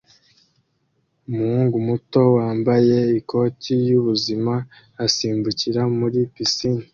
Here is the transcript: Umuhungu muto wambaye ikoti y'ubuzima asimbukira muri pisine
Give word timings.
Umuhungu 1.27 1.75
muto 1.87 2.21
wambaye 2.37 2.97
ikoti 3.19 3.73
y'ubuzima 3.87 4.53
asimbukira 5.05 5.81
muri 5.99 6.19
pisine 6.33 6.83